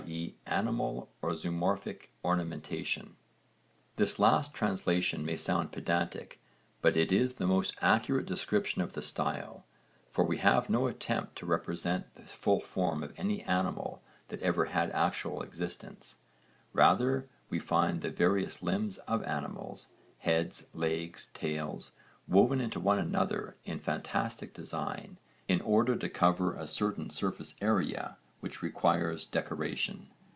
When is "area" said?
27.61-28.17